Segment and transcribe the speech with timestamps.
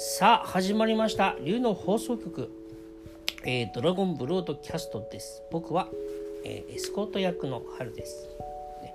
[0.00, 1.34] さあ始まりました。
[1.44, 2.52] 竜の放送局、
[3.44, 5.42] えー、ドラゴンブロードキャストです。
[5.50, 5.88] 僕は、
[6.44, 8.28] えー、エスコート役の春です、
[8.80, 8.94] ね。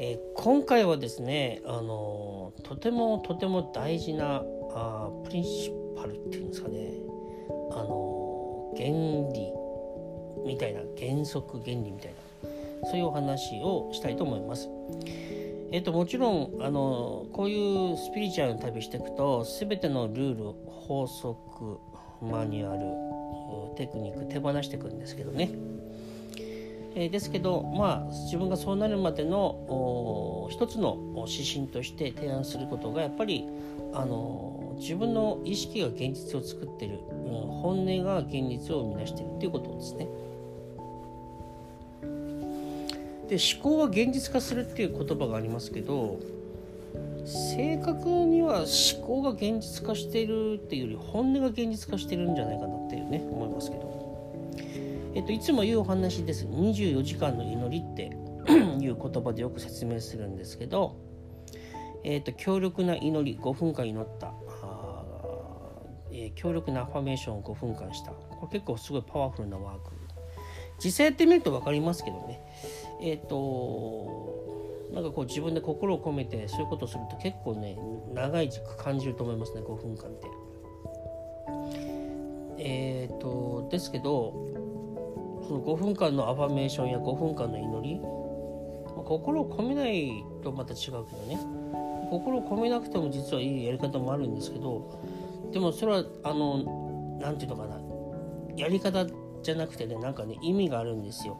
[0.00, 4.42] えー、今回はですねあのとてもとても大事な
[4.74, 6.90] あプリンシパルっていうんですかね。
[7.70, 9.52] あの原理
[10.44, 12.50] みたいな原則原理みたいな
[12.90, 14.68] そういうお話をしたいと思います。
[15.72, 21.80] えっと、もちろんあのこういうスピリチュアルの旅していくと全てのルール法則
[22.20, 25.50] マニュアルテクニック手放していくんですけどね、
[26.94, 33.48] えー、ですけどまあ自分がそうなるまでの一つの指針として提案することがやっぱり
[33.94, 36.98] あの自分の意識が現実を作ってる、
[37.62, 40.08] 本音が現実を生み出してるっていうことですね。
[43.32, 46.20] で思考は現実化するっていう言葉がありますけど
[47.24, 54.52] 正確には思考が現実化しているっていうより本音が現実化してるんじゃないかなっていうね思いますけど、
[55.14, 56.44] えっと、いつも言うお話です。
[56.44, 58.14] 24時間の祈りって
[58.84, 60.96] いう言葉でよく説明するんですけど、
[62.04, 64.34] えっと、強力な祈り5分間祈った。
[66.14, 68.10] えー、強力なアファメーションを5分間した。
[68.10, 70.01] これ結構すごいパワフルなワーク。
[70.82, 72.40] 実際やってみると分かりますけどね
[73.00, 77.78] えっ、ー、となんかこう自分で心を込めてそういうことをすると結構ね
[78.14, 80.26] 長い時間感じると思いますね5分間って。
[82.58, 84.32] えっ、ー、とですけど
[85.48, 91.38] その5分間のアファメーションや5分間の祈り、ま、心を込めないとまた違うけどね
[92.10, 95.00] 心を込めなくても実はいいやり方もあるんですけど
[95.52, 97.80] でもそれはあの何て言うのかな
[98.56, 99.06] やり方
[99.42, 101.38] じゃなくてねなんかね意味があるんですよ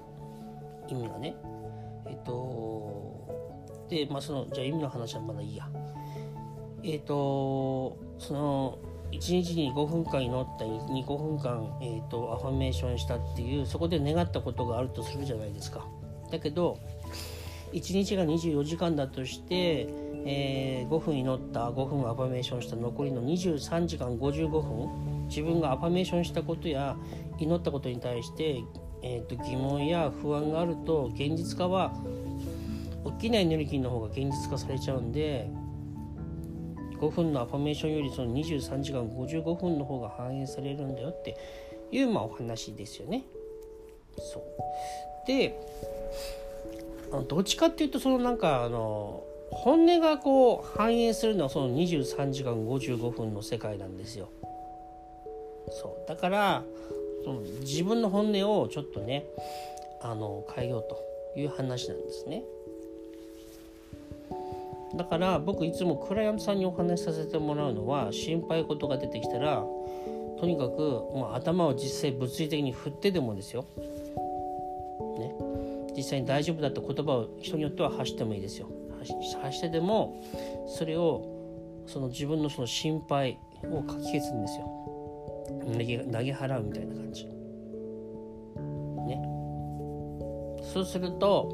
[0.89, 1.35] 意味がね。
[2.07, 5.69] えっと、で、まあその、じゃあ意味の話はまだいいや。
[6.83, 8.79] えっと、その、
[9.13, 15.87] 1日に5分間祈ったり5分間、えーと、アファメーションしたっていうそこで願ったことがあるとするじゃないですか
[16.31, 16.79] だけど
[17.75, 19.87] 1日が24時間だとして、
[20.25, 26.97] えー、5分祈った5分アファメーションした残りの23時間55分自分がアファメーションしたことや
[27.43, 28.63] 祈ったことに対して
[29.03, 31.93] えーと、疑問や不安があると現実化は
[33.05, 35.51] 大きなエネルギーの方が現実化されちゃうんで
[37.01, 41.37] 5分のアファメーションよりその23時間55分の方が反映されるんだよって
[41.91, 43.25] いうまあお話ですよね。
[44.17, 45.59] そうで
[47.29, 54.31] どっちかっていうとそのなんかあの本音がこう反映するのはその23時間55分の世界なんですよ。
[55.71, 56.63] そうだから
[57.25, 59.27] その自分の本音をちょっとね
[60.01, 62.43] あの変えようという話なんですね。
[64.95, 69.65] だから僕いつもクライアントさんにお話しさせてもらうのは心配事が出てきたら
[70.39, 73.65] とにかくもう頭を実際物理的に振ってでもですよ。
[75.19, 75.35] ね。
[75.97, 78.69] 実際に大丈夫だって言葉を人によっては発してもいいですよ。
[79.41, 80.21] 発してでも
[80.67, 81.25] それを
[81.87, 83.39] その自分のその心配
[83.71, 84.83] をかき消すんですよ。
[85.73, 87.27] 投げ投げ払うみたいな感じ。
[87.27, 87.33] ね。
[90.63, 91.49] そうすると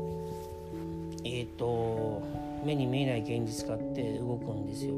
[1.25, 2.23] えっ、ー、と
[2.65, 4.95] 目に見えない現実化って動くんですよ。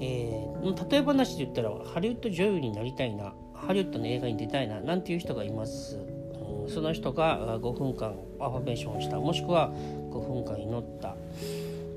[0.00, 9.18] えー、例え話で言ったらハリウッド女優になりたいなハリウッドの映画に出たいななんていう人がいます、うん、その人が5分間アファメーションをした。
[9.18, 11.16] もしくは5分間祈った。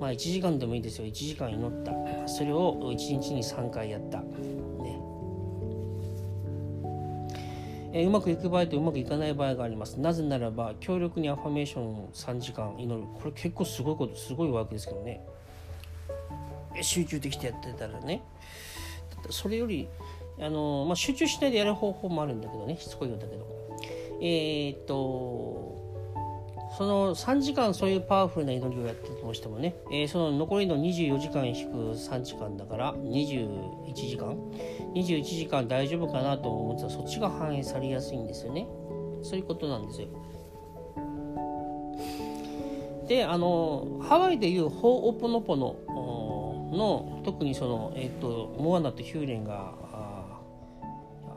[0.01, 1.05] まあ1時間でもいいですよ。
[1.05, 1.93] 1時間祈った。
[2.27, 4.25] それを1日に3回やった、ね。
[7.93, 9.99] えうまくいく場合とうまくいかない場合があります。
[9.99, 13.07] なぜならば強力にアファメーションを3時間祈る。
[13.13, 15.21] これ結構すごいことすごいわけですけどね。
[16.81, 18.23] 集中できてやってたらね。
[19.29, 19.87] それより
[20.39, 22.75] あの、まあ、集中しないでやる方法もあるんだけどね。
[22.77, 23.45] しつこいようだけど。
[24.19, 25.90] えー、っと
[26.77, 34.35] その3時間そういうパワフルな祈りをやったとしてもね、えー、その残りの24時間引く3時間だから21時間。
[34.95, 38.67] 21時間大丈夫かなと思ってたらそっちが反映されやすいんですよね。
[39.21, 40.07] そういうことなんですよ。
[43.07, 45.75] であのハワイでいうホーオポノポノ
[46.71, 49.73] の特にその、えーと、モアナとヒューレンが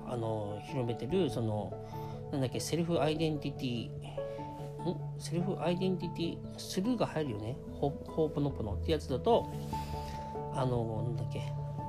[0.06, 1.72] あの広めてるその
[2.30, 7.56] なんだっけ self identity self identity through が入るよね。
[7.80, 9.50] ホ・オポノポノってやつだと
[10.54, 11.42] あのなんだっけ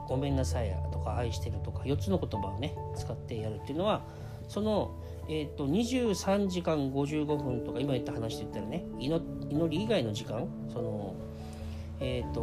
[0.07, 4.01] ごめんなさいとか愛してるとか4つの言葉をね使ってやるっていうのは
[4.47, 4.91] その、
[5.27, 11.15] えーと、23時間55分とか今言った話で言ったらね祈り以外の時間その
[11.99, 12.41] えっ、ー、と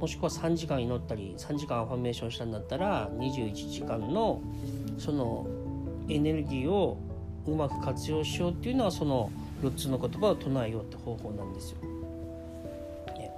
[0.00, 4.40] もしくは3時間祈ったり3時間アファメーションしたんだったら21時間の
[4.96, 5.46] その
[6.08, 6.98] エネルギーを
[7.52, 9.30] うまく活用しようっていうのはその
[9.62, 11.78] 4つの言葉を唱えようって方法なんですよ。
[13.14, 13.32] ね、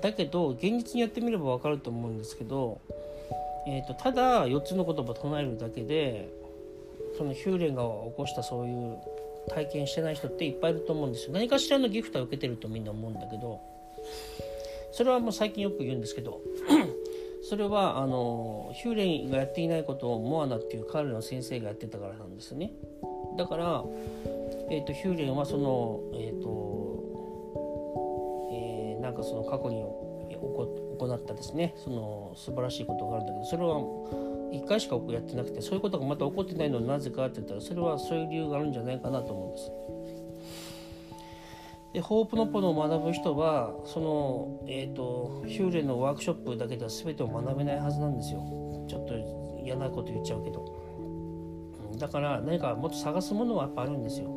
[0.00, 2.80] だけど現実にやってみれば分かると思うんですけど、
[3.66, 6.28] えーと、ただ4つの言葉を唱えるだけで
[7.16, 8.98] そのヒューレンが起こしたそういう
[9.48, 11.32] 体験してない人っていっぱいいると思うんですよ。
[11.32, 13.60] 何かしらのギフトは受けてるとみんな思うんだけど
[14.92, 16.40] それはもう最近よく言うんですけど
[17.50, 22.70] それはあのヒューレンがやっていないことをモアナっていう彼の先生がやってたからなんですね
[23.36, 23.82] だから、
[24.70, 27.10] えーと、ヒューレンはそのえっ、ー、と、
[28.52, 33.80] えー、なんかその過去に行ったですねその素晴らしいことがあるんだけどそれは
[34.52, 39.99] 1回しかやってなくてそういうことがまた起こってないのはなぜかって言ったらそれはそういう理由があるんじゃないかなと思うんです。
[41.92, 48.40] でホープノポノを学ぶ人はその、えーと、ヒューレのワークショップだけでは全てを学べないはずなんですよ。
[48.88, 49.14] ちょっと
[49.64, 50.80] 嫌なこと言っちゃうけど。
[51.98, 54.28] だから何かもっと探すものはやっぱあるんですよ。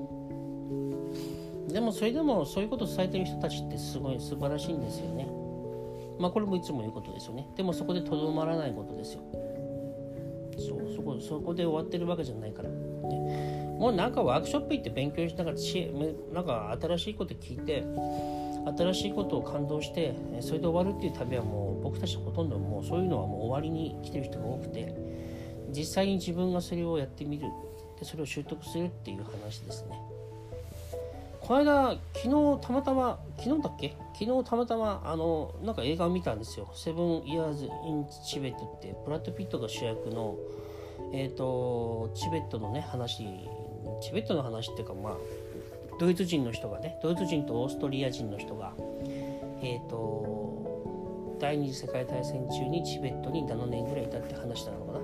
[1.69, 5.27] でもそれでもそういうことを伝えてる人たちってすごい素晴らしいんですよね。
[6.19, 7.47] まあこれもいつも言うことですよね。
[7.55, 9.21] でもそこでとどまらないことですよ。
[10.59, 12.75] そうそこそこで終わってるわけじゃないから、ね、
[13.79, 15.57] もうなんかワークショップ行って勉強しながら
[16.33, 17.83] なんか新しいこと聞いて
[18.77, 24.95] 新しいことを感動してそれで終わるっていう旅はもう僕たちほとんどもうそういうのはもう終わりに来てる人が多くて
[25.69, 27.47] 実際に自分がそれをやってみる。
[27.99, 30.12] でそれを習得するっていう話ですね。
[31.45, 33.97] この間昨日たまたま昨日だっけ？
[34.17, 40.35] 昨日たまたまあのなんか映画を見たんですよ「セブン・イヤーズ・イン・チベット」ってブラッド・ピットが主役の
[41.11, 43.25] えっ、ー、とチベットのね話
[43.99, 45.17] チベットの話っていうかまあ
[45.99, 48.71] ドイツ人の人がねドイツ人とオーストリア人の人が
[49.61, 54.99] えっ、ー、と第二次世界大戦中にチベットに7年ぐらいいたって話なのかな。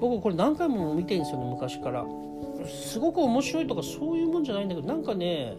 [0.00, 2.06] 僕これ何回も見てるんですよね昔から。
[2.66, 5.56] すごく面白いとかそういうもんじゃないんだけどなんかね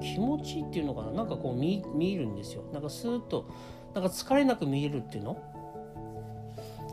[0.00, 1.12] 気持ちいいっていうのかな。
[1.12, 2.62] なんかこう見見えるんですよ。
[2.72, 3.48] なんかスーッと
[3.94, 5.36] なんか疲れなく見えるっていうの？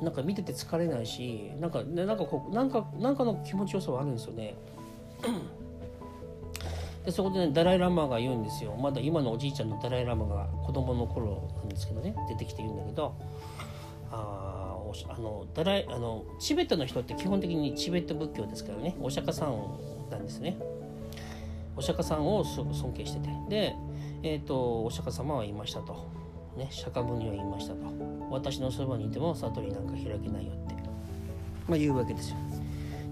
[0.02, 4.56] なんか見てて疲れないしなんかねなんかこうなんかなんかの気持ちよさはあるんですよね。
[7.06, 8.76] でそこでねダライ・ラマが言うんですよ。
[8.76, 13.14] まだ今のおじいちゃんのダライ・ラマが子供の頃なんですけどね出てきて言うんだけど
[14.12, 14.73] ああ
[15.20, 18.96] のダライあのチベットの人って基本的にチベット仏教ですからね。
[19.02, 19.58] お釈迦さん
[20.10, 20.58] なんですね。
[21.76, 23.30] お釈迦さんを尊敬してて。
[23.50, 23.76] で、
[24.22, 26.08] えーと、お釈迦様は言いましたと、
[26.56, 27.80] ね、釈迦文には言いましたと。
[28.30, 30.76] 私のそばにいても悟りなんか開けないよって、
[31.68, 32.38] まあ、言うわけですよ。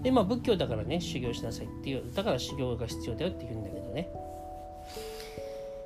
[0.02, 2.12] でまあ仏教だからね修行しなさいっていう。
[2.14, 3.81] だから修行が必要だよって言うんだけど。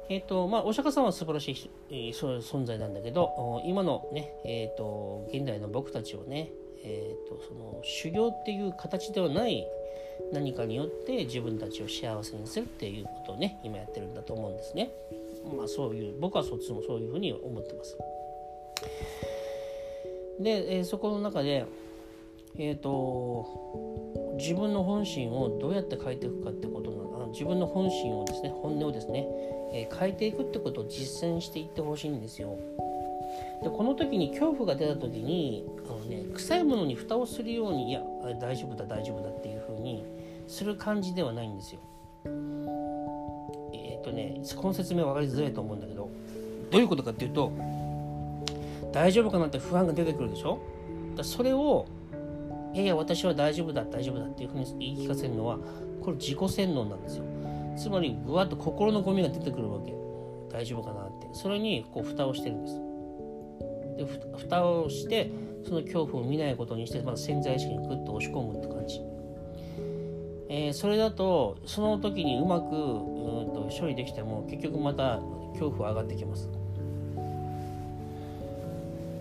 [0.08, 6.50] えっ、ー、とまあお釈迦さんは素晴らしい、えー、存在なんだけど今のねえっ、ー、と現代の僕たちをね
[6.84, 9.66] えっ、とその修行っていう形ではない
[10.32, 14.90] 何かによって自分たちを幸せにするっていうことをね今やってるんだと思うんですね。
[15.56, 17.96] まあそういう僕はそっちもそういうふうに思ってます。
[20.40, 21.66] で、えー、そこの中で、
[22.58, 27.05] えーと、自分の本心をどうやって変えていくかってことなの
[27.36, 29.26] 自分の本心をですね本音をですね、
[29.74, 32.56] えー、変えていくってことを実践していってほしいんですよ。
[33.62, 38.00] でこの時に恐怖が出た時にあの、ね、臭いものに蓋をするようにいや
[38.40, 40.04] 大丈夫だ大丈夫だっていう風に
[40.48, 41.80] する感じではないんですよ。
[43.74, 46.08] えっ、とねこの説明分かりづらいと思うんだけど
[46.70, 47.52] どういうことかっていうと
[48.92, 50.58] 大丈夫かなって不安が出てくるでしょ？
[51.14, 51.86] だそれを
[52.72, 55.58] いやいや私は大丈夫だ大丈夫だっていうふうに言い聞かせるのは
[56.06, 57.24] これ自己洗脳なんですよ。
[57.76, 59.92] つまりぐわっと心のゴミが出てくるわけ。
[60.52, 61.28] 大丈夫かなって。
[61.32, 62.80] それにこう蓋をしてるんです。
[63.96, 65.32] で蓋をして
[65.64, 69.00] その恐怖を見ないことにしてまず潜在意識にグッと押し込むって感じ、
[70.48, 72.70] えー、それだとその時にうまくうん
[73.52, 75.18] と処理できても結局また
[75.54, 76.48] 恐怖は上がってきます。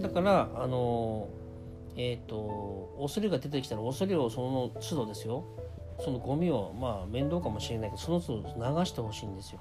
[0.02, 1.30] だからあの
[1.96, 5.46] えっ、ー、と恐れが出てきたら恐れをその都度ですよ。
[6.04, 9.60] そのゴミをまあ面倒かもしれないけどその都度流してほしいんですよ、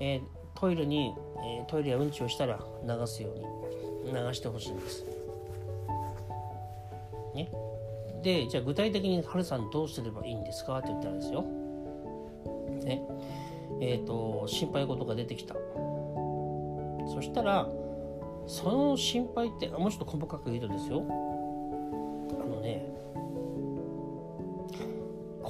[0.00, 0.20] えー、
[0.58, 5.04] トイレに、えー、トイレやうんちをしたら流すように流してほしいんです。
[7.34, 7.50] ね。
[8.22, 11.42] でじゃあ具体的にハルさんどうすればいいんですかって言ったらですよ。
[12.84, 13.02] ね。
[13.80, 15.54] えっ、ー、と心配事が出てきた。
[15.54, 17.68] そしたら
[18.46, 21.02] その心配ってもうちょっと細かく言うとですよ。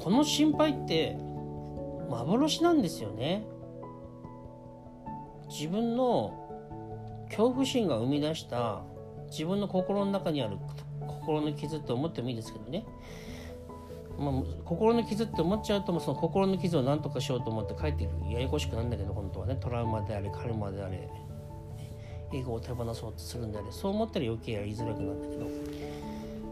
[0.07, 1.17] この心配って
[2.09, 3.45] 幻なんですよね。
[5.49, 8.83] 自分の恐怖心が生み出した
[9.29, 10.55] 自分の心の中にある
[11.05, 12.85] 心の傷って思ってもいいですけどね、
[14.17, 14.31] まあ、
[14.63, 19.57] 心の傷って思っちゃうとその心の傷を何とかしようと思って書いてくるややこしくなんだけど本当はね。
[19.59, 21.09] トラウマであれカルマであれ
[22.33, 25.76] 英語を手放そうとするんであれそう思ったら余計やりづらくなるんだけど。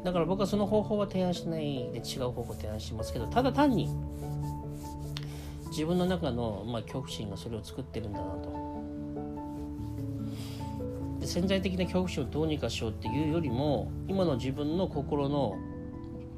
[0.05, 3.89] だから僕はその方法は提案しないで違う方法を提案しますけどただ単に
[5.69, 8.53] 自分の中の、まあ、恐怖心がそれを作ってるんだなと
[11.19, 15.57] で潜在的な恐怖心をどうにかしようっていうよりも今の自分の心の、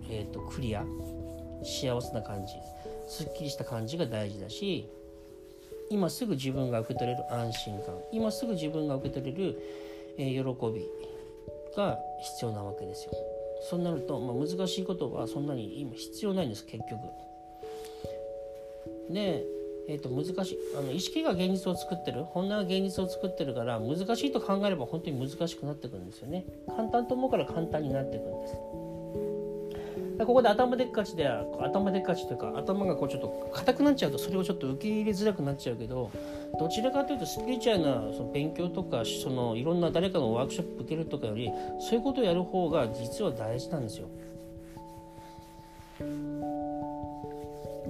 [0.09, 0.85] えーと、クリア
[1.61, 2.53] 幸せな感じ
[3.05, 4.89] すっきりした感じが大事だし
[5.89, 9.61] 今すぐ自分が受け取れる安心感今すぐ自分が受け取れる、
[10.17, 10.87] えー、喜び
[11.75, 13.36] が必要なわけですよ。
[13.61, 17.01] そうなると、まあ、難しいことはそんなに今必要ないんです結局。
[19.09, 19.45] で、
[19.89, 28.86] えー、と難しいあの意識が現実を作ってる本音が現実を作ってるから難しいと考えれば本当に難しくなってくるんですよね簡単と思うから簡単になってくんです
[30.25, 36.11] ここで頭でっかちで頭でっかちというか頭がこうちょっと硬くなっちゃうとそれをちょっと受け入れづらくなっちゃうけど
[36.59, 44.07] どちらかというとスピリチュアルなその勉強とかそのいろんな誰かのワークショップ受けるとかよりそういうことをやる方が実は大事なんですよ。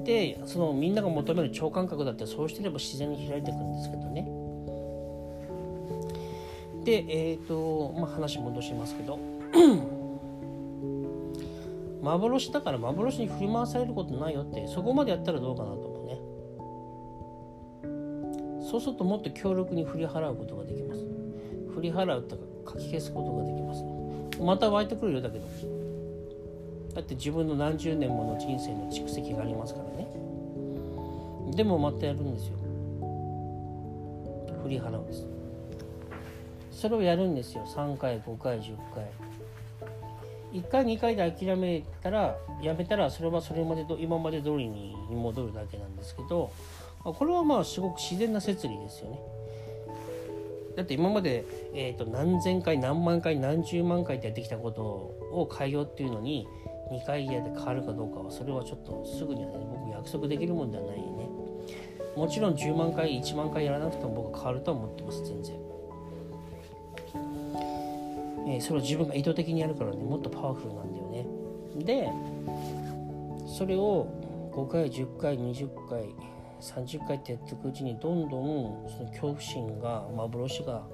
[0.04, 4.24] でそのみんなが求める超感覚だってそうしてれば自然に開いていくんですけどね。
[6.84, 9.20] でえっ、ー、とまあ話戻しますけど
[12.08, 16.06] 幻だから幻に振り回されることないよってそこまでやったらどうかなと思う
[18.62, 18.68] ね。
[18.70, 21.06] そうするともっと強力に振り払うことができます。
[21.76, 23.84] 振り払うとかかき消すことができます。
[24.42, 25.46] また湧いてくるよだけど。
[26.96, 30.08] だって自分の何十年もの人生の蓄積がありますからね。
[31.56, 32.54] でもまたやるんですよ。
[34.64, 35.28] 振り払うんです。
[36.72, 37.64] それをやるんですよ。
[37.66, 39.06] 3回5回10回。
[40.54, 46.52] 1回2回で諦めたらやめたらそれはそれまでと今まで通りに戻るだけなんですけど
[47.04, 49.20] これはまあすごく自然な摂理ですよね。
[50.76, 56.48] だって今まで、えーと、何千回何万回何十万回ってやってきたことを変えようっていうのに
[56.92, 61.28] 2回嫌で変わるかどうかはそれはちょっとすぐにはね僕約束できるもんではないね。
[62.16, 65.56] もちろん10万回1万回やらなくても僕は変わるとは思ってます全然、
[68.48, 71.28] えー、それを自分が意図的にやるからねもっとパワフルなんだよね。
[71.84, 72.10] で
[73.46, 74.08] それを
[74.54, 76.06] 5回10回20回
[76.62, 80.88] 30回ってやっていくうちにどんどんその恐怖心が幻が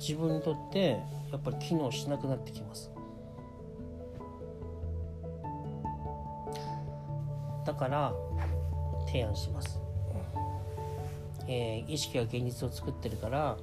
[0.00, 0.98] 自分にとって
[1.30, 2.90] やっぱり機能しなくなってきます。
[7.64, 8.12] だから
[9.06, 9.80] 提案します、
[11.46, 13.56] えー、意識が現実を作ってるから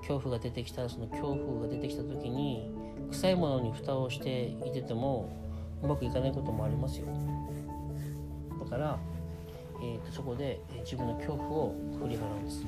[0.00, 2.75] 恐怖が出てきたらその恐怖が出てきた時に
[3.10, 5.28] 臭いものに蓋をしていてても
[5.82, 7.06] うまくいかないこともありますよ。
[8.64, 8.98] だから、
[9.80, 12.64] えーと、そこで自分の恐怖を振り払うんです。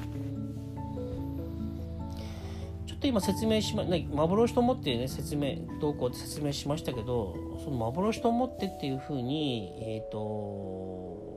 [2.86, 11.28] ちょっと今説明しま、幻と思ってね説明どうこうって説明しましたけどその幻と思ってっていうふうにえっ、ー、と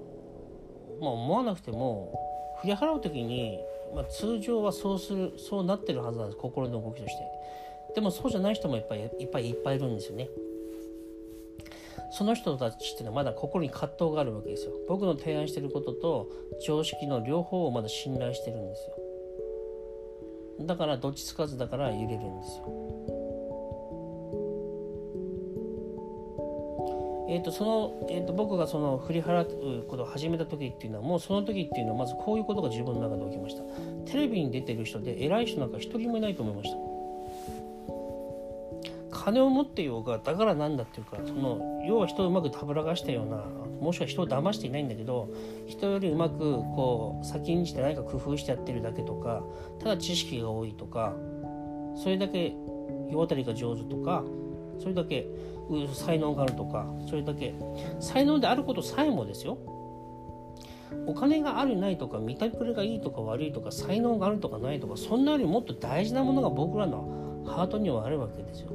[1.02, 2.18] まあ思わなくても
[2.62, 3.60] 振り払う時に、
[3.96, 6.38] まあ、通常はそうするそうなってるはずなんです。
[6.38, 7.24] 心の動きとして。
[7.96, 10.30] でもそうじゃない人もいっぱいいっぱいいっぱいいるんですよね。
[12.14, 14.74] その人たちっていうのはまだ心に葛藤があるわけですよ。
[14.88, 16.30] 僕の提案してることと
[16.66, 18.88] 常識の両方をまだ信頼してるんです
[20.60, 20.66] よ。
[20.68, 22.66] だからどっちつかずだから揺れるんですよ。
[27.30, 33.64] えーとそのえーと、僕がその振り払うことを始めた時っていうのはもうその時っていうのはまずこういうことが自分の中で起きました。
[34.12, 36.91] テレビに出てる人で偉い人なんか一人もいないと思いました。
[39.24, 43.38] 金を持っていようがだからなんだっていうかその要は人をうまくたぶらかしたような
[43.80, 45.30] もしくは人を騙していないんだけど
[45.68, 49.44] 人よりうまくこう先んじて何か工夫してやってるだけとか
[49.80, 51.14] ただ知識が多いとか
[51.96, 52.56] それだけ
[53.12, 54.24] 世渡りが上手とか
[54.80, 55.28] それだけ
[55.94, 57.54] 才能があるとかそれだけ
[58.00, 59.58] 才能であることさえもですよ。
[61.08, 68.72] お金があるないとか見たくれがいいとか悪いとか才能があるとかないとかそんなよりもっと大事なものが僕らのハートにはあるわけですよ。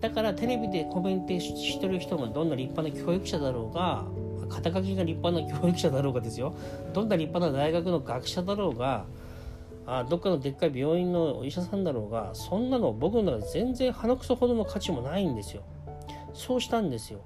[0.00, 4.06] だからテレビでコメントしてる人もどんな立派な教育者だろうが
[4.48, 6.54] 肩書きが立派な教育者だろうがですよ
[6.92, 9.04] どんな立派な大学の学者だろうが
[9.86, 15.62] あどっかのでっかい病院のお医者さんだろうがそんなの僕の中で全然鼻くそほどの価値もないんですよ
[16.32, 17.20] そうしたんですよ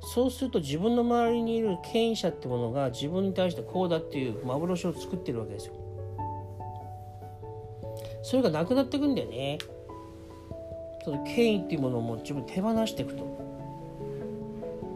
[0.00, 5.74] そうすると自分の周りにいる権威者ってものが自分に対してこうだっていう幻を作ってるわけですよ。
[8.22, 9.58] それがなくなってくんだよね。
[11.08, 13.48] その権威っていうものをもう自分手放していくと。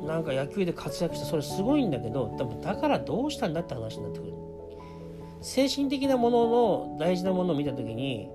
[0.07, 4.33] なんか野球で活躍してそれすごいんだけど多分だからどうしたんだって話になってくる。
[5.41, 8.29] 精神的なものの大事なものを見た時に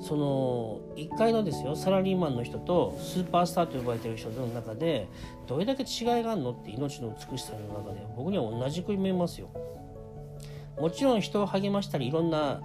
[0.00, 5.08] その1階のですよサラリーマンの人とスーパースターと呼ばれてる人の中で
[5.46, 9.48] どれだけ違いがあるのって命の美しさの中で僕には同じく見えますよ。
[10.78, 12.60] もちろん人を励ましたりいろんな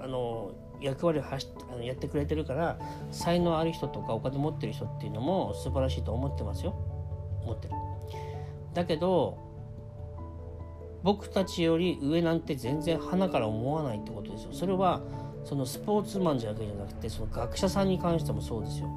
[0.00, 2.78] あの役割をはしあのやってくれてるから
[3.10, 6.74] 才能ある人とかお金持ってる人っていうのも素晴らしいと思ってますよ。
[7.42, 7.74] 思ってる。
[8.74, 9.38] だけど
[11.02, 14.52] 僕たちより上なんて全然花から思わないってことですよ。
[14.52, 15.02] それは
[15.44, 18.88] そのスポーツマンじゃだけじゃなくてその学者さんに関してもそうですよ。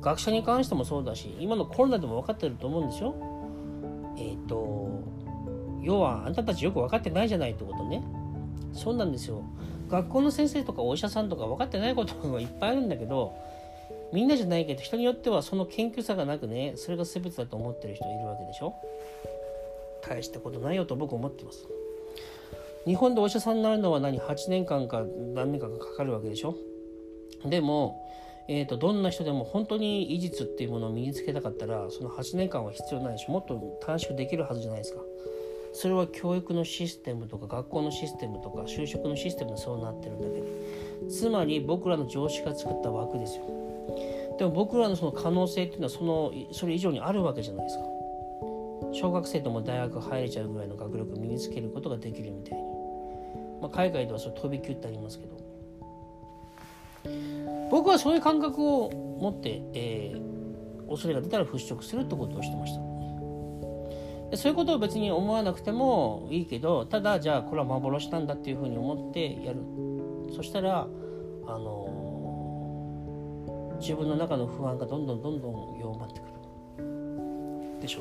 [0.00, 3.14] 学者に関してもそうだし今のコロナでも分かってると思うんですよ。
[4.16, 5.02] えっ、ー、と
[5.82, 8.02] 要はあんたたちよく分かってないじゃないってことね。
[8.72, 9.42] そうなんですよ。
[9.88, 13.34] 学校の先生とかお医者さんとか分かってないことがいっぱいあるんだけど
[14.12, 18.74] みんなじゃないけど人によってはその研究差がなくねそれが全てだと思ってる人いるわけでしょ？
[20.06, 21.66] 大したことないよと僕思ってます。
[22.86, 25.02] 日本でお医者さんになるのは何？8年間か
[25.34, 26.54] 何年かかかかるわけでしょ？
[27.44, 28.00] でも、
[28.48, 35.00] えーと、どんな人でも本当に医術っていうものを身につけたかったらその8年間は必要ないしもっと短縮できるはずじゃないですか。
[35.74, 43.44] それは教育のシステムとか学校のシステムとか就職のシステムでそうなってるんだけでつまり僕らの常識が作った枠ですよ。
[44.38, 47.84] でも僕らのその可能性っていうのはそのそれ以上にあるわけじゃないですか。
[48.92, 52.64] 小学生とも大学入れちゃうぐらいの学力を身につけることができるみたいに。
[53.60, 55.34] まあ、海外ではそれ飛び級ってありますけど。
[57.70, 62.93] 僕はそういう感覚を持って、えー、恐れが出たら払拭するってことをしてました。
[64.34, 69.60] でそういうことを別に思わなくてもいいけどただじゃあこれは幻なんだっていうふうに思ってやる。
[70.34, 70.88] そしたら
[71.46, 76.24] あのー、自分の中の不安がどんどんどんどん弱まってく
[76.78, 77.80] る。
[77.80, 78.00] でしょ。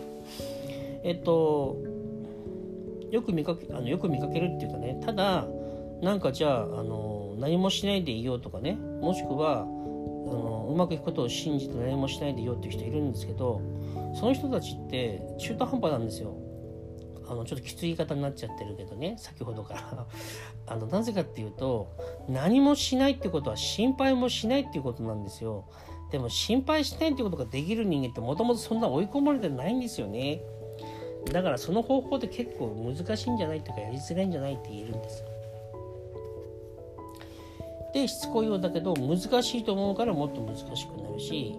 [1.03, 1.77] えっと
[3.11, 4.99] よく見かけあのよく見かけるっていうかね。
[5.05, 5.45] ただ
[6.01, 8.73] なんかじゃああの何もしないでいようとかね。
[8.73, 9.67] もしくは
[10.73, 13.61] うまくいくことを信じて何もしないでいようっていう人いるんですけど
[14.19, 16.35] その人たちって中途半端なんですよ。
[17.25, 20.07] あのちょっときつい言い方になっちゃってるけどね先ほどから。
[20.67, 21.87] あのなぜかっていうと
[22.27, 25.65] 何もしないってことは心配もしないっていうことなんですよ。
[26.11, 30.41] でも心配しないってことができる人間ってもともとそんな追い込まれてないんですよね。
[31.31, 35.32] だからその方法って結構難しいんじゃないとかやりづらいんじゃないって言えるんですよ。
[37.93, 41.55] でしつこいようだけど難しいと思うからもっと難しくなるし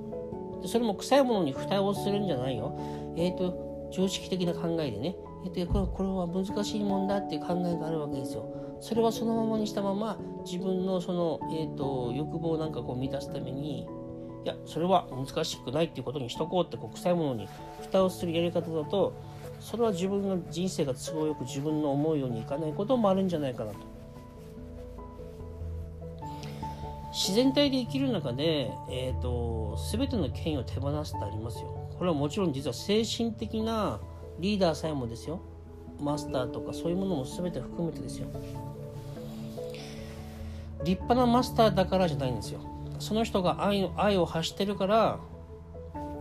[0.66, 2.78] それも臭いものに蓋をするんじゃないよ。
[3.16, 8.46] えっ、ー、と常識的な考えでね、えーと、これこれは難しいもんだっていう考えがあるわけですよ。
[8.80, 13.86] それはそのままにしたまま自分のその、えーと、欲望なんかこう満たすために
[14.44, 17.48] いやそれは難しくないっていうことにしとこうってこう臭いものに
[17.80, 19.14] 蓋をするやり方だと
[19.58, 23.93] それは自分の人生が都合よく自分の思うようにいかないこともあるんじゃないかなと。
[27.14, 31.68] 自然体で生きる中で、えーと、全ての権威を手放すってありますよ。
[31.96, 34.00] これはもちろん実は精神的な
[34.40, 35.40] リーダーさえもですよ。
[36.00, 38.26] マスターとかそういうものも全て含めてですよ。
[40.84, 42.60] 立派なマスターだからじゃないんですよ。
[42.98, 45.20] その人が愛愛を発してるから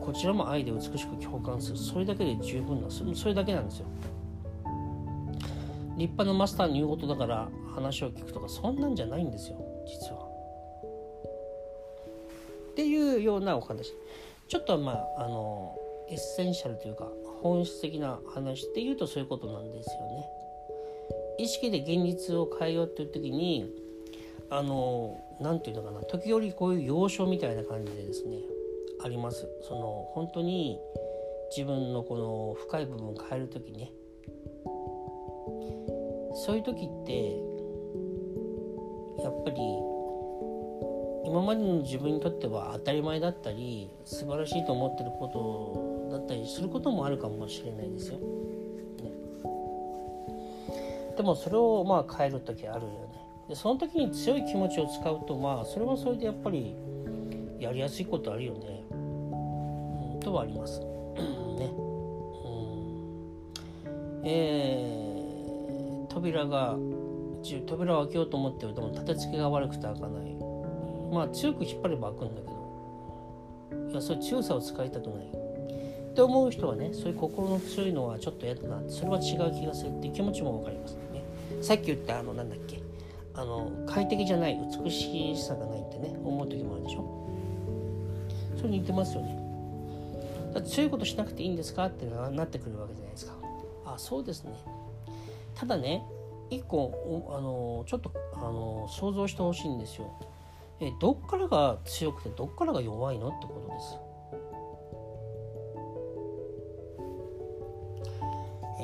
[0.03, 3.85] こちらも愛で美しく共感するそれだけで十分なそれだけなんですよ
[5.95, 10.22] 立派なマスターの言うことだから話を聞くとかそんなんじゃないんですよ実は
[12.73, 13.93] っていうようなお話。
[14.47, 15.77] ちょっとまああの
[16.09, 17.07] エッセンシャルというか
[17.41, 20.27] 本質的な話っていうとそういうことなんですよね。
[21.37, 23.71] 意識で現実を変えようっていう時に
[24.49, 28.37] あの何て言うのかな時折こういう要所みたいな感じでですね
[29.03, 29.47] あります。
[29.61, 30.79] その本当に
[31.55, 33.91] 自分のこの深い部分を変える時ね。
[36.45, 37.53] そういう時って
[39.23, 39.55] やっぱり
[41.33, 48.19] 今までの自分にとっては当たり前だったり素晴らしいと思ってることだったりすることもあるかもしれないですよ。
[48.19, 49.11] ね、
[51.17, 52.97] でもそれをまあ変える時あるよね。
[53.49, 56.75] でその時に強い気持ちを使うとまあそれはそれでやっぱり
[57.59, 58.83] やりやすいことあるよね。
[58.91, 60.81] うんとはあります。
[61.57, 61.73] ね。
[62.45, 62.49] う
[64.19, 66.77] ん、えー、扉が
[67.65, 70.52] 扉を開けようと思ってると立て付けが悪くて開かない。
[71.13, 72.53] まあ強く引っ張れば開くんだけど。
[73.91, 75.25] いやそれ強さを使いたくない。
[75.25, 78.81] って思う人はねそういう心の強いのはちょっと嫌だな。
[78.87, 81.23] それは違う気がするっていう気持ちも分かりますね。
[81.61, 82.81] さっき言ったあのなんだっけ。
[83.35, 87.27] あの快適じゃない美しさがないってね思う時もあるでしょ。
[88.57, 89.37] それ似てますよね。
[90.53, 93.33] だ強いことしなくていいんですかってなってくるわけじゃないですか。
[93.85, 94.51] あそうですね。
[95.55, 96.03] ただね
[96.51, 100.13] 一個あのちょっとあの想像してほしいんですよ。
[100.79, 104.13] えどっからが強くてどっからが弱いのってことです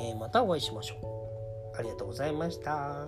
[0.00, 0.94] えー、またお会いしましょ
[1.74, 1.78] う。
[1.78, 3.06] ありがとうございました。